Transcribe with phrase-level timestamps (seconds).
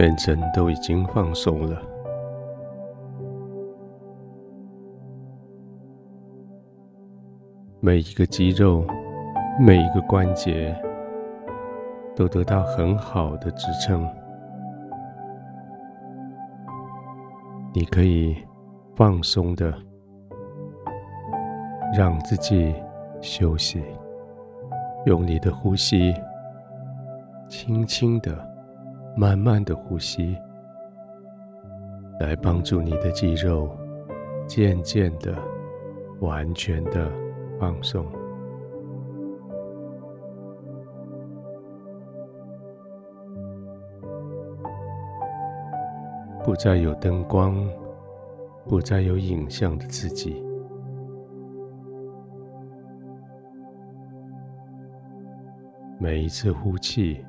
[0.00, 1.78] 全身都已经放松了，
[7.80, 8.82] 每一个肌肉、
[9.60, 10.74] 每一个关节
[12.16, 14.08] 都得到很好的支撑。
[17.74, 18.34] 你可以
[18.96, 19.70] 放松的
[21.94, 22.74] 让自己
[23.20, 23.84] 休息，
[25.04, 26.14] 用你的呼吸，
[27.50, 28.49] 轻轻的。
[29.16, 30.36] 慢慢的呼吸，
[32.20, 33.70] 来帮助你的肌肉
[34.46, 35.34] 渐渐的、
[36.20, 37.10] 完全的
[37.58, 38.06] 放松。
[46.42, 47.54] 不再有灯光，
[48.66, 50.42] 不再有影像的刺激。
[55.98, 57.22] 每一次呼气。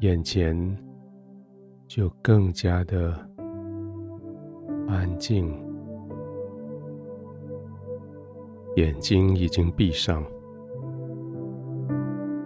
[0.00, 0.56] 眼前
[1.88, 3.12] 就更加的
[4.86, 5.52] 安静，
[8.76, 10.24] 眼睛已经闭上，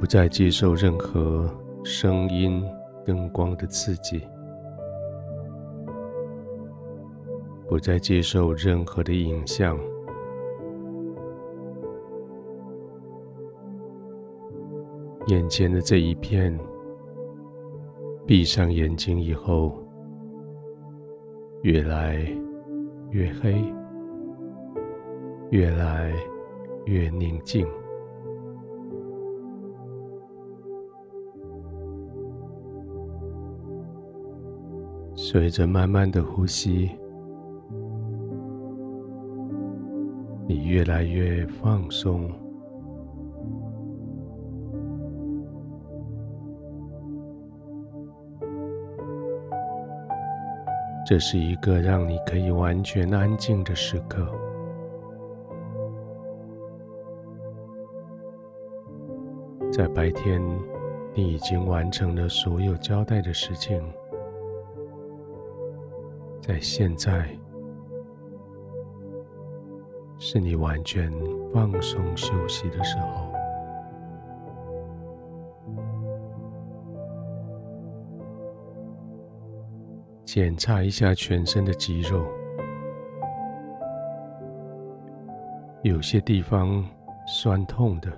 [0.00, 1.46] 不再接受任何
[1.84, 2.64] 声音、
[3.04, 4.26] 灯光的刺激，
[7.68, 9.78] 不再接受任何的影像，
[15.26, 16.58] 眼前的这一片。
[18.24, 19.76] 闭上眼睛以后，
[21.62, 22.16] 越来
[23.10, 23.62] 越黑，
[25.50, 26.12] 越来
[26.86, 27.66] 越宁静。
[35.14, 36.90] 随着慢慢的呼吸，
[40.46, 42.30] 你越来越放松。
[51.12, 54.26] 这是一个让你可以完全安静的时刻。
[59.70, 60.42] 在白天，
[61.12, 63.84] 你已经完成了所有交代的事情。
[66.40, 67.28] 在现在，
[70.18, 71.12] 是你完全
[71.52, 73.31] 放松休息的时候。
[80.34, 82.24] 检查一下全身的肌肉，
[85.82, 86.82] 有些地方
[87.26, 88.10] 酸痛的，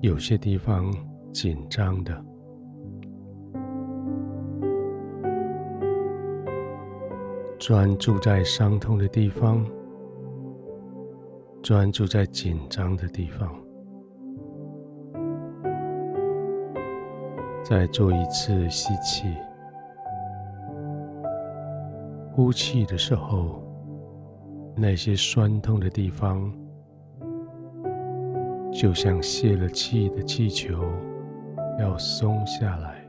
[0.00, 0.92] 有些地方
[1.32, 2.24] 紧张的。
[7.56, 9.64] 专注在伤痛的地方，
[11.62, 13.48] 专注在紧张的地方。
[17.62, 19.32] 再做一次吸气。
[22.36, 23.62] 呼气的时候，
[24.76, 26.52] 那些酸痛的地方，
[28.70, 30.84] 就像泄了气的气球，
[31.80, 33.02] 要松下来。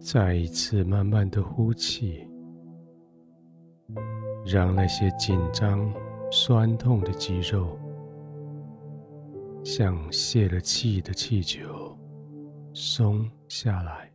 [0.00, 2.28] 再一次慢慢的呼气，
[4.44, 5.88] 让那些紧张、
[6.32, 7.78] 酸痛的肌肉，
[9.62, 11.83] 像泄了气的气球。
[12.76, 14.10] 松下来，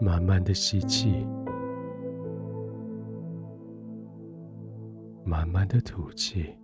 [0.00, 1.26] 慢慢的吸气，
[5.24, 6.54] 慢慢的吐气。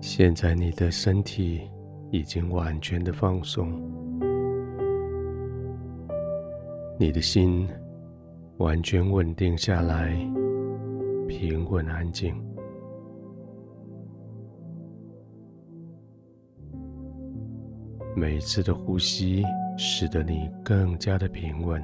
[0.00, 1.68] 现在你的身体
[2.12, 4.01] 已经完全的放松。
[7.02, 7.68] 你的心
[8.58, 10.14] 完全稳定下来，
[11.26, 12.32] 平稳安静。
[18.14, 19.42] 每一次的呼吸
[19.76, 21.82] 使得你更加的平稳，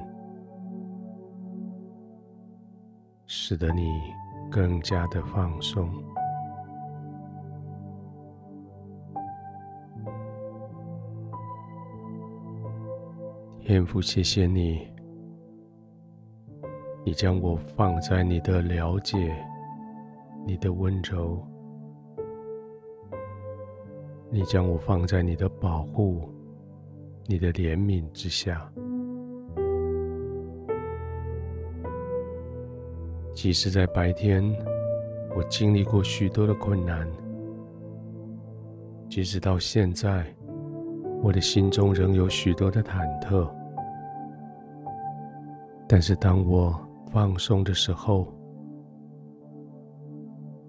[3.25, 3.91] 使得你
[4.49, 5.91] 更加的放松。
[13.59, 14.87] 天父，谢谢你。
[17.09, 19.35] 你将我放在你的了解、
[20.45, 21.43] 你的温柔，
[24.29, 26.29] 你将我放在你的保护、
[27.25, 28.71] 你的怜悯之下。
[33.33, 34.43] 即使在白天，
[35.35, 37.07] 我经历过许多的困难；
[39.09, 40.31] 即使到现在，
[41.23, 43.49] 我的心中仍有许多的忐忑。
[45.87, 46.79] 但是当我
[47.11, 48.27] 放松的时候，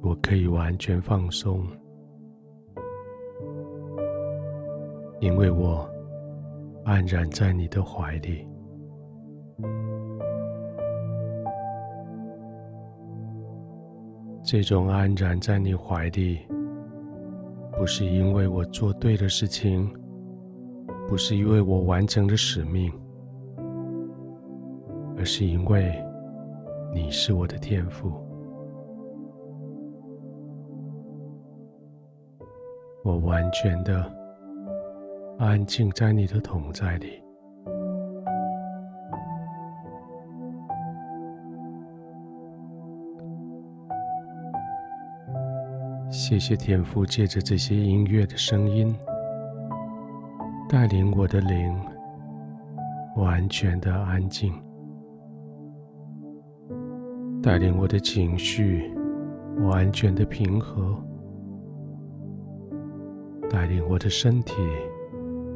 [0.00, 1.66] 我可以完全放松，
[5.20, 5.86] 因为我
[6.84, 8.46] 安然在你的怀里。
[14.42, 16.40] 这种安然在你怀里，
[17.78, 19.88] 不是因为我做对的事情，
[21.06, 22.90] 不是因为我完成了使命，
[25.18, 25.94] 而是因为
[26.92, 28.12] 你是我的天赋。
[33.02, 34.04] 我完全的
[35.38, 37.22] 安静在你的同在里。
[46.10, 48.94] 谢谢天父，借着这些音乐的声音，
[50.68, 51.74] 带领我的灵
[53.16, 54.52] 完全的安静，
[57.42, 58.92] 带领我的情绪
[59.62, 60.94] 完全的平和，
[63.48, 64.54] 带领我的身体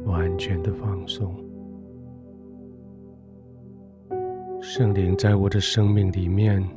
[0.03, 1.35] 完全的放松。
[4.59, 6.67] 圣灵在我的生命里面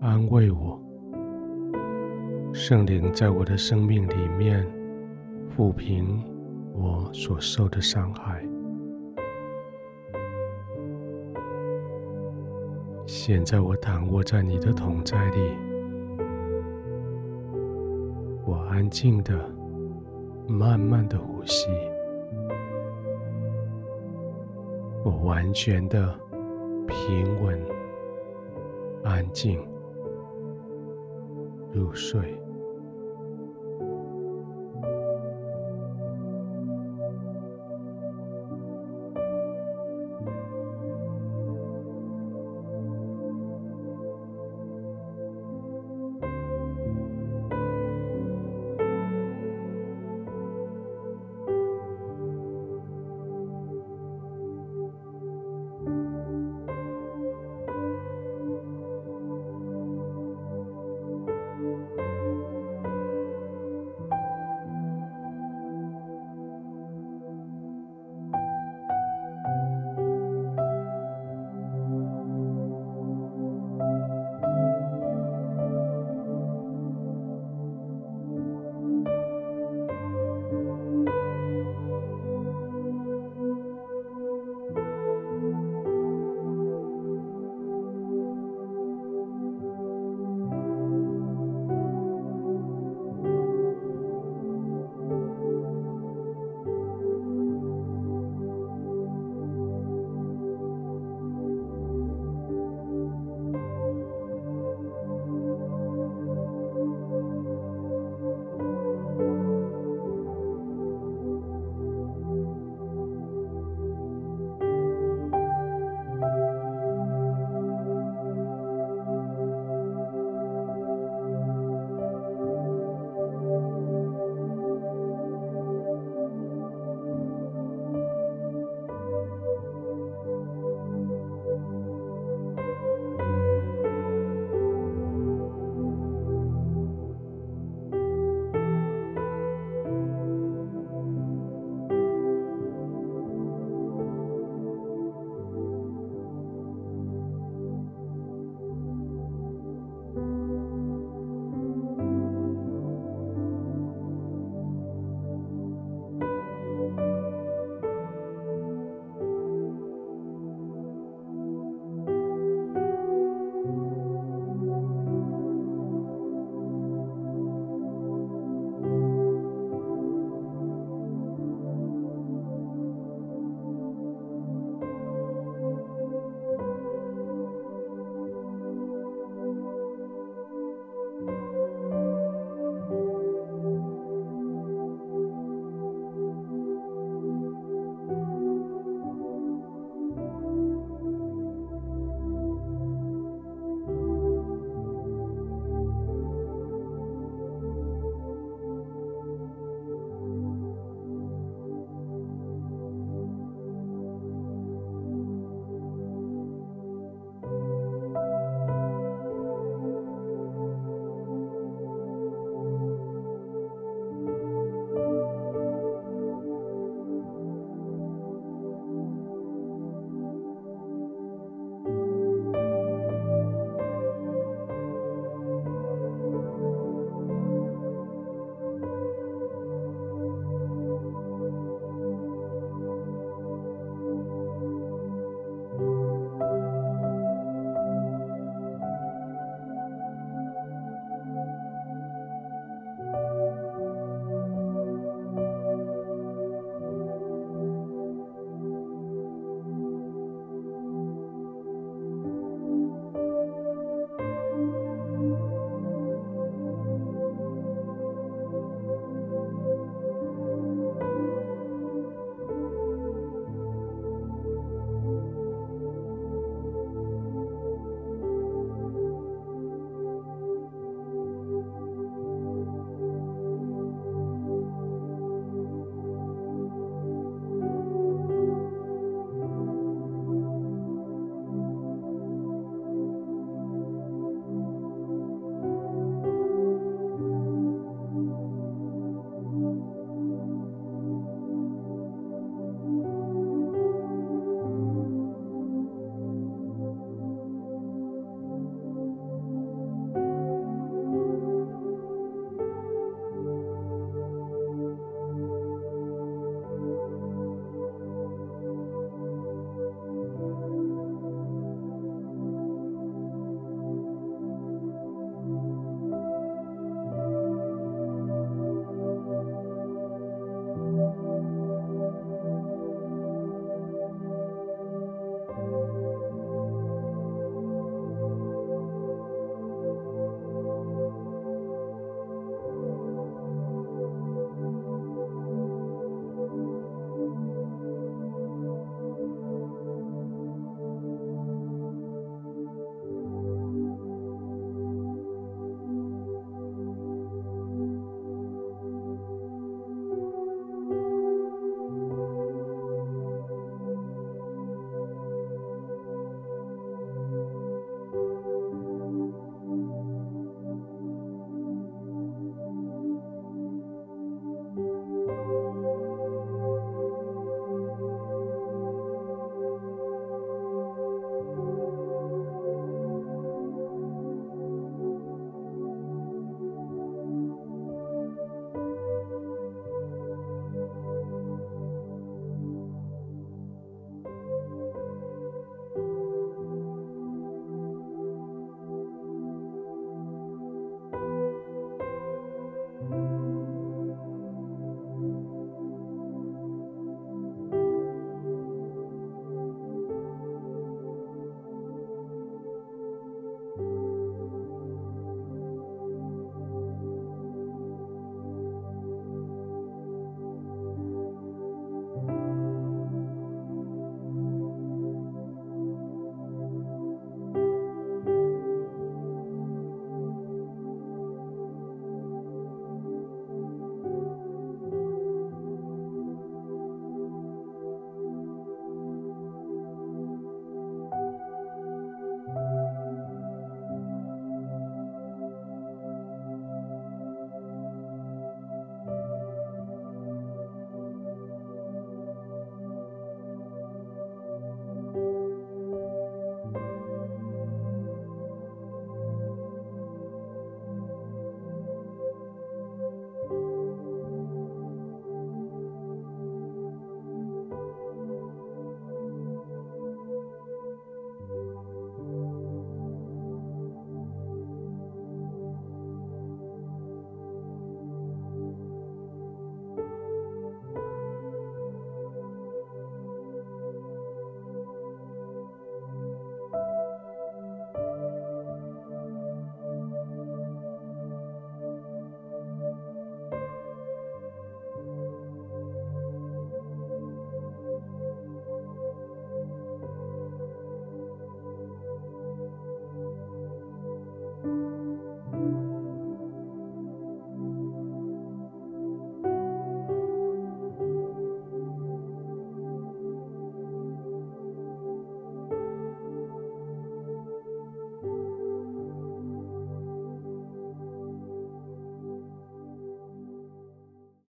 [0.00, 0.78] 安慰我。
[2.52, 4.66] 圣灵在我的生命里面
[5.56, 6.22] 抚平
[6.74, 8.46] 我所受的伤害。
[13.06, 15.56] 现在我躺卧在你的桶在里，
[18.44, 19.48] 我安静的、
[20.48, 21.68] 慢慢的呼吸，
[25.04, 26.12] 我完全的
[26.88, 27.60] 平稳、
[29.04, 29.64] 安静
[31.72, 32.36] 入睡。